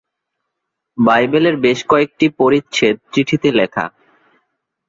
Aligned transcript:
বাইবেলের 0.97 1.55
বেশ 1.57 1.79
কয়েকটি 1.89 2.25
পরিচ্ছেদ 2.39 2.95
চিঠিতে 3.13 3.49
লেখা। 3.51 3.85